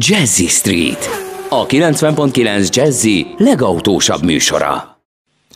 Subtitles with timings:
[0.00, 1.08] Jazzy Street,
[1.48, 4.97] a 90.9 Jazzy legautósabb műsora.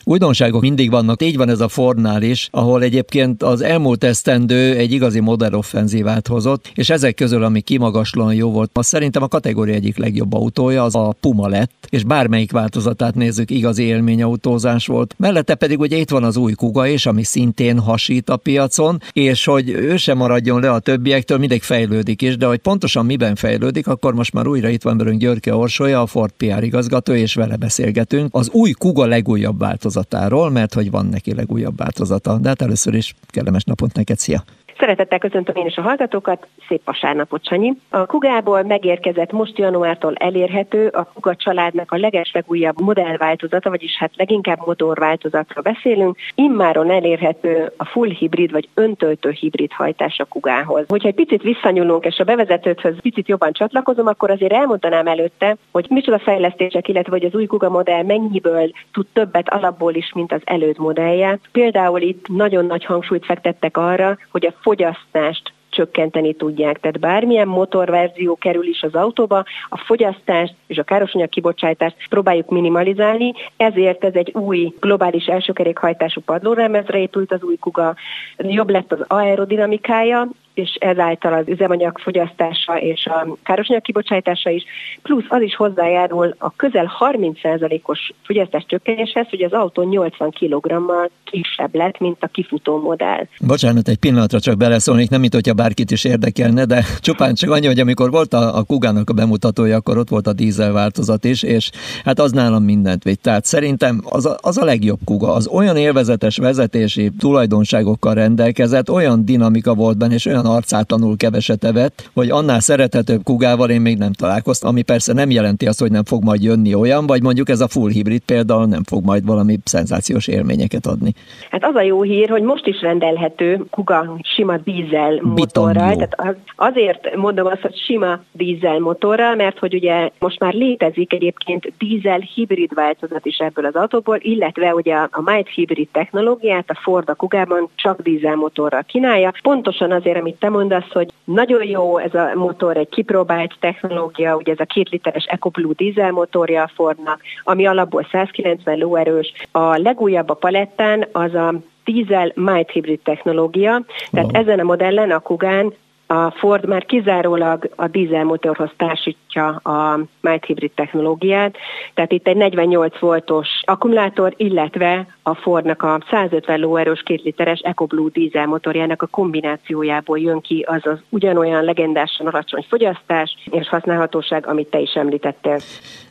[0.05, 4.91] Újdonságok mindig vannak, így van ez a Fordnál is, ahol egyébként az elmúlt esztendő egy
[4.91, 9.73] igazi modern offenzívát hozott, és ezek közül, ami kimagaslóan jó volt, az szerintem a kategória
[9.73, 15.15] egyik legjobb autója, az a Puma lett, és bármelyik változatát nézzük, igazi élményautózás volt.
[15.17, 19.45] Mellette pedig ugye itt van az új Kuga is, ami szintén hasít a piacon, és
[19.45, 23.87] hogy ő sem maradjon le a többiektől, mindig fejlődik is, de hogy pontosan miben fejlődik,
[23.87, 27.55] akkor most már újra itt van velünk Györke Orsolya, a Ford PR igazgató, és vele
[27.55, 28.35] beszélgetünk.
[28.35, 32.37] Az új Kuga legújabb változat változatáról, mert hogy van neki legújabb változata.
[32.37, 34.43] De hát először is kellemes napot neked, szia!
[34.83, 37.73] Szeretettel köszöntöm én is a hallgatókat, szép vasárnapot, Sanyi.
[37.89, 44.59] A Kugából megérkezett most januártól elérhető a Kuga családnak a legeslegújabb modellváltozata, vagyis hát leginkább
[44.65, 46.17] motorváltozatra beszélünk.
[46.35, 50.85] Immáron elérhető a full hibrid vagy öntöltő hibrid hajtás a Kugához.
[50.87, 55.85] Hogyha egy picit visszanyúlunk és a bevezetőthöz picit jobban csatlakozom, akkor azért elmondanám előtte, hogy
[55.89, 60.41] micsoda fejlesztések, illetve hogy az új Kuga modell mennyiből tud többet alapból is, mint az
[60.43, 61.39] előd modellje.
[61.51, 66.79] Például itt nagyon nagy hangsúlyt fektettek arra, hogy a fogyasztást csökkenteni tudják.
[66.79, 73.33] Tehát bármilyen motorverzió kerül is az autóba, a fogyasztást és a károsanyag kibocsátást próbáljuk minimalizálni,
[73.57, 77.95] ezért ez egy új globális elsőkerékhajtású padlóremezre épült az új kuga,
[78.37, 84.63] jobb lett az aerodinamikája, és ezáltal az üzemanyag fogyasztása és a károsanyag kibocsátása is,
[85.01, 91.75] plusz az is hozzájárul a közel 30%-os fogyasztás csökkenéshez, hogy az autó 80 kg-mal kisebb
[91.75, 93.27] lett, mint a kifutó modell.
[93.39, 97.65] Bocsánat, egy pillanatra csak beleszólnék, nem mint hogyha bárkit is érdekelne, de csupán csak annyi,
[97.65, 101.43] hogy amikor volt a, a Kugának a bemutatója, akkor ott volt a dízel változat is,
[101.43, 101.71] és
[102.05, 103.21] hát az nálam mindent vitt.
[103.21, 109.25] Tehát szerintem az a, az a legjobb Kuga, az olyan élvezetes vezetési tulajdonságokkal rendelkezett, olyan
[109.25, 113.97] dinamika volt benne, és olyan olyan arcátlanul keveset evett, hogy annál szerethetőbb kugával én még
[113.97, 117.49] nem találkoztam, ami persze nem jelenti azt, hogy nem fog majd jönni olyan, vagy mondjuk
[117.49, 121.13] ez a full hibrid például nem fog majd valami szenzációs élményeket adni.
[121.49, 126.35] Hát az a jó hír, hogy most is rendelhető kuga sima dízel motorral, tehát az,
[126.55, 132.19] azért mondom azt, hogy sima dízel motorral, mert hogy ugye most már létezik egyébként dízel
[132.19, 137.15] hibrid változat is ebből az autóból, illetve ugye a Might hibrid technológiát a Ford a
[137.15, 142.13] kugában csak dízel motorral kínálja, pontosan azért, amit amit te mondasz, hogy nagyon jó ez
[142.13, 147.21] a motor, egy kipróbált technológia, ugye ez a két literes EcoBlue dízel motorja a Fordnak,
[147.43, 149.33] ami alapból 190 lóerős.
[149.51, 154.41] A legújabb a palettán az a dízel mild hybrid technológia, tehát wow.
[154.41, 155.73] ezen a modellen, a Kugán
[156.07, 161.57] a Ford már kizárólag a dízelmotorhoz társítja a mild hybrid technológiát,
[161.93, 168.09] tehát itt egy 48 voltos akkumulátor, illetve a Fordnak a 150 lóerős 2 literes EcoBlue
[168.13, 174.79] dízelmotorjának a kombinációjából jön ki az az ugyanolyan legendásan alacsony fogyasztás és használhatóság, amit te
[174.79, 175.57] is említettél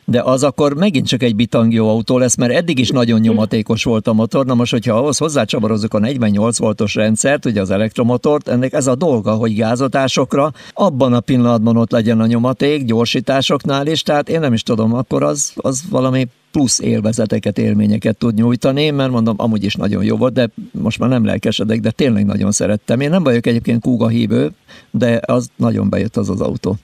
[0.05, 4.07] de az akkor megint csak egy bitangió autó lesz, mert eddig is nagyon nyomatékos volt
[4.07, 4.45] a motor.
[4.45, 8.95] Na most, hogyha ahhoz hozzácsavarozzuk a 48 voltos rendszert, ugye az elektromotort, ennek ez a
[8.95, 14.53] dolga, hogy gázatásokra abban a pillanatban ott legyen a nyomaték, gyorsításoknál is, tehát én nem
[14.53, 19.75] is tudom, akkor az, az valami plusz élvezeteket, élményeket tud nyújtani, mert mondom, amúgy is
[19.75, 22.99] nagyon jó volt, de most már nem lelkesedek, de tényleg nagyon szerettem.
[22.99, 24.49] Én nem vagyok egyébként kúga hívő,
[24.91, 26.75] de az nagyon bejött az az autó.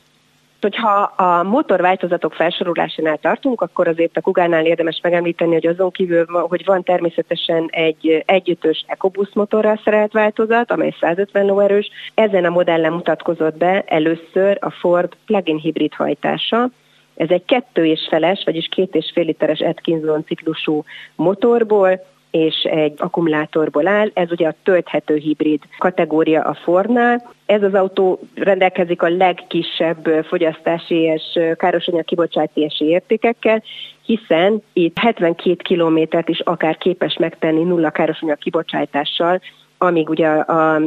[0.62, 6.66] Hogyha a motorváltozatok felsorolásánál tartunk, akkor azért a Kugánál érdemes megemlíteni, hogy azon kívül, hogy
[6.66, 11.90] van természetesen egy együttős EcoBoost motorral szerelt változat, amely 150 lóerős.
[12.14, 16.70] Ezen a modellen mutatkozott be először a Ford plug-in hibrid hajtása,
[17.20, 20.84] ez egy kettő és feles, vagyis két és fél literes Atkinson ciklusú
[21.16, 24.10] motorból, és egy akkumulátorból áll.
[24.14, 27.34] Ez ugye a tölthető hibrid kategória a Fordnál.
[27.46, 33.64] Ez az autó rendelkezik a legkisebb fogyasztási és károsanyag kibocsátási értékekkel,
[34.06, 39.42] hiszen itt 72 kilométert is akár képes megtenni nulla károsanyag kibocsátással,
[39.82, 40.82] amíg ugye a, a,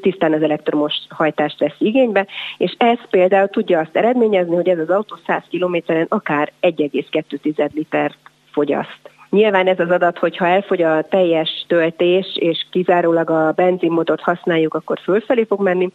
[0.00, 4.90] tisztán az elektromos hajtást vesz igénybe, és ez például tudja azt eredményezni, hogy ez az
[4.90, 8.18] autó 100 kilométeren akár 1,2 litert
[8.52, 9.10] fogyaszt.
[9.30, 14.98] Nyilván ez az adat, hogyha elfogy a teljes töltés, és kizárólag a benzinmotort használjuk, akkor
[15.02, 15.88] fölfelé fog menni,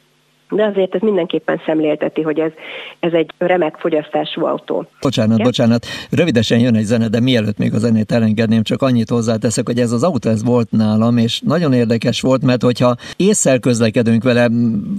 [0.49, 2.51] de azért ez mindenképpen szemlélteti, hogy ez,
[2.99, 4.87] ez egy remek fogyasztású autó.
[5.01, 5.45] Bocsánat, Igen?
[5.45, 9.79] bocsánat, rövidesen jön egy zene, de mielőtt még a zenét elengedném, csak annyit hozzáteszek, hogy
[9.79, 14.49] ez az autó ez volt nálam, és nagyon érdekes volt, mert hogyha észszel közlekedünk vele,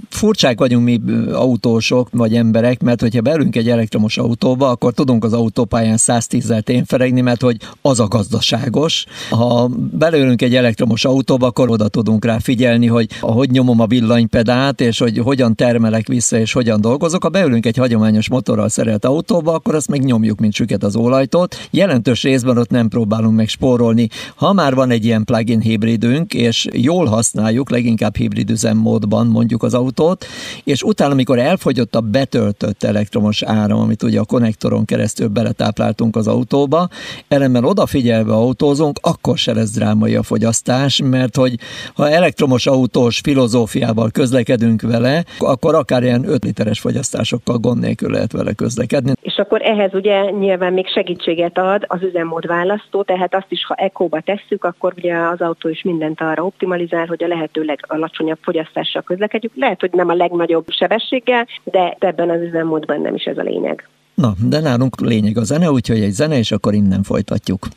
[0.09, 0.99] furcsák vagyunk mi
[1.31, 7.21] autósok vagy emberek, mert hogyha belünk egy elektromos autóba, akkor tudunk az autópályán 110-zel tényferegni,
[7.21, 9.05] mert hogy az a gazdaságos.
[9.29, 14.81] Ha belőlünk egy elektromos autóba, akkor oda tudunk rá figyelni, hogy ahogy nyomom a villanypedált,
[14.81, 17.23] és hogy hogy hogyan termelek vissza és hogyan dolgozok.
[17.23, 21.67] Ha beülünk egy hagyományos motorral szerelt autóba, akkor azt meg nyomjuk, mint süket az olajtot.
[21.71, 24.09] Jelentős részben ott nem próbálunk meg spórolni.
[24.35, 29.73] Ha már van egy ilyen plug-in hibridünk, és jól használjuk, leginkább hibrid üzemmódban mondjuk az
[29.73, 30.25] autót,
[30.63, 36.27] és utána, amikor elfogyott a betöltött elektromos áram, amit ugye a konnektoron keresztül beletápláltunk az
[36.27, 36.89] autóba,
[37.27, 41.59] ellenben odafigyelve autózunk, akkor se lesz drámai a fogyasztás, mert hogy
[41.93, 48.31] ha elektromos autós filozófiával közlekedünk vele, akkor akár ilyen 5 literes fogyasztásokkal gond nélkül lehet
[48.31, 49.11] vele közlekedni.
[49.21, 53.73] És akkor ehhez ugye nyilván még segítséget ad az üzemmód választó, tehát azt is, ha
[53.73, 59.01] ekóba tesszük, akkor ugye az autó is mindent arra optimalizál, hogy a lehető legalacsonyabb fogyasztással
[59.01, 59.51] közlekedjük.
[59.55, 63.87] Lehet, hogy nem a legnagyobb sebességgel, de ebben az üzemmódban nem is ez a lényeg.
[64.13, 67.67] Na, de nálunk lényeg a zene, úgyhogy egy zene, és akkor innen folytatjuk.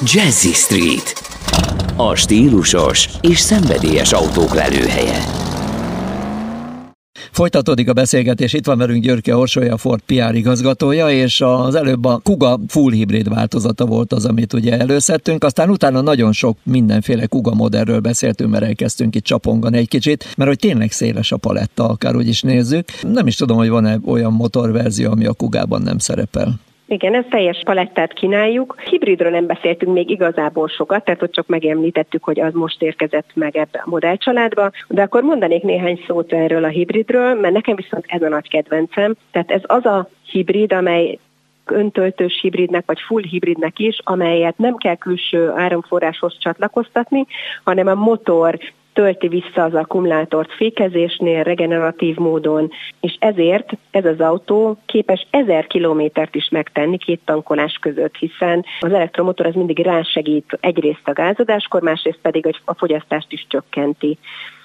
[0.00, 1.12] Jazzy Street.
[1.96, 5.47] A stílusos és szenvedélyes autók lelőhelye.
[7.38, 12.20] Folytatódik a beszélgetés, itt van velünk Györke Orsolya, Ford PR igazgatója, és az előbb a
[12.22, 17.54] Kuga full hibrid változata volt az, amit ugye előszedtünk, aztán utána nagyon sok mindenféle Kuga
[17.54, 22.16] modellről beszéltünk, mert elkezdtünk itt csapongani egy kicsit, mert hogy tényleg széles a paletta, akár
[22.16, 22.88] úgy is nézzük.
[23.02, 26.60] Nem is tudom, hogy van-e olyan motorverzió, ami a Kugában nem szerepel.
[26.90, 28.80] Igen, ez teljes palettát kínáljuk.
[28.80, 33.56] Hibridről nem beszéltünk még igazából sokat, tehát ott csak megemlítettük, hogy az most érkezett meg
[33.56, 38.22] ebbe a modellcsaládba, de akkor mondanék néhány szót erről a hibridről, mert nekem viszont ez
[38.22, 39.14] a nagy kedvencem.
[39.30, 41.18] Tehát ez az a hibrid, amely
[41.66, 47.26] öntöltős hibridnek vagy full hibridnek is, amelyet nem kell külső áramforráshoz csatlakoztatni,
[47.64, 48.58] hanem a motor
[48.98, 56.34] tölti vissza az akkumulátort fékezésnél, regeneratív módon, és ezért ez az autó képes ezer kilométert
[56.34, 62.18] is megtenni két tankolás között, hiszen az elektromotor az mindig rásegít egyrészt a gázadáskor, másrészt
[62.22, 64.18] pedig a fogyasztást is csökkenti.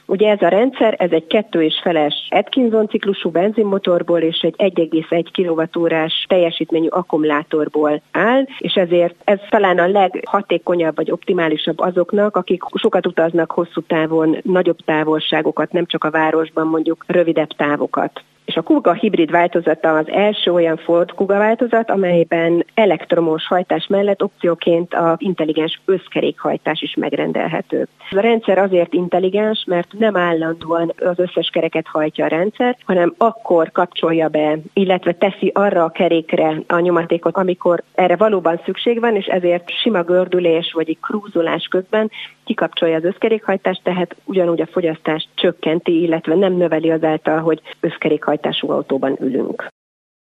[0.05, 5.25] Ugye ez a rendszer, ez egy kettő és feles Atkinson ciklusú benzinmotorból és egy 1,1
[5.33, 13.05] kWh teljesítményű akkumulátorból áll, és ezért ez talán a leghatékonyabb vagy optimálisabb azoknak, akik sokat
[13.05, 18.23] utaznak hosszú távon, nagyobb távolságokat, nem csak a városban mondjuk rövidebb távokat.
[18.45, 24.23] És a Kuga hibrid változata az első olyan Ford Kuga változat, amelyben elektromos hajtás mellett
[24.23, 27.87] opcióként a intelligens összkerékhajtás is megrendelhető.
[28.11, 33.71] A rendszer azért intelligens, mert nem állandóan az összes kereket hajtja a rendszer, hanem akkor
[33.71, 39.25] kapcsolja be, illetve teszi arra a kerékre a nyomatékot, amikor erre valóban szükség van, és
[39.25, 42.11] ezért sima gördülés vagy egy krúzolás közben
[42.43, 49.17] kikapcsolja az összkerékhajtást, tehát ugyanúgy a fogyasztást csökkenti, illetve nem növeli azáltal, hogy összkerékhajtású autóban
[49.21, 49.67] ülünk.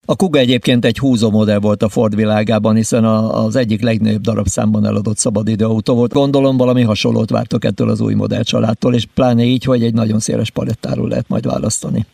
[0.07, 4.87] A Kuga egyébként egy húzó modell volt a Ford világában, hiszen az egyik legnagyobb darabszámban
[4.87, 6.13] eladott szabadidőautó volt.
[6.13, 10.51] Gondolom valami hasonlót vártok ettől az új modellcsaládtól, és pláne így, hogy egy nagyon széles
[10.51, 12.07] palettáról lehet majd választani.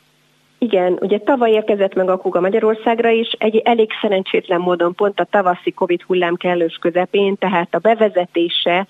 [0.58, 5.28] Igen, ugye tavaly érkezett meg a Kuga Magyarországra is, egy elég szerencsétlen módon pont a
[5.30, 8.86] tavaszi Covid hullám kellős közepén, tehát a bevezetése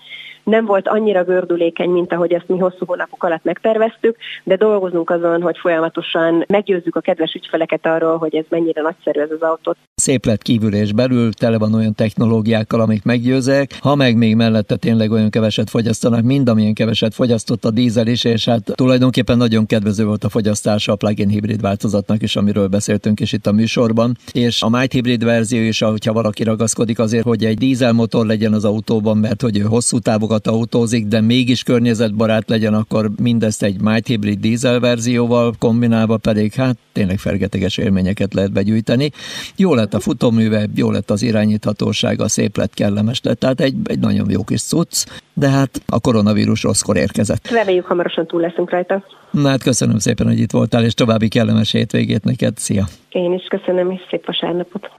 [0.47, 5.41] nem volt annyira gördülékeny, mint ahogy ezt mi hosszú hónapok alatt megterveztük, de dolgozunk azon,
[5.41, 9.75] hogy folyamatosan meggyőzzük a kedves ügyfeleket arról, hogy ez mennyire nagyszerű ez az autó.
[9.95, 14.75] Szép lett kívül és belül, tele van olyan technológiákkal, amik meggyőzek, ha meg még mellette
[14.75, 19.65] tényleg olyan keveset fogyasztanak, mind amilyen keveset fogyasztott a dízel is, és hát tulajdonképpen nagyon
[19.65, 24.17] kedvező volt a fogyasztása a plug-in hibrid változatnak is, amiről beszéltünk is itt a műsorban.
[24.31, 28.65] És a Might hibrid verzió is, hogyha valaki ragaszkodik azért, hogy egy dízelmotor legyen az
[28.65, 33.81] autóban, mert hogy ő hosszú távokat sokat autózik, de mégis környezetbarát legyen, akkor mindezt egy
[33.81, 39.11] Might Hybrid dízel verzióval kombinálva pedig hát tényleg fergeteges élményeket lehet begyűjteni.
[39.55, 43.99] Jó lett a futóműve, jó lett az irányíthatósága, szép lett, kellemes lett, tehát egy, egy
[43.99, 47.47] nagyon jó kis cucc, de hát a koronavírus rosszkor érkezett.
[47.47, 49.03] Reméljük hamarosan túl leszünk rajta.
[49.31, 52.57] Na hát köszönöm szépen, hogy itt voltál, és további kellemes hétvégét neked.
[52.57, 52.85] Szia!
[53.09, 54.89] Én is köszönöm, és szép vasárnapot!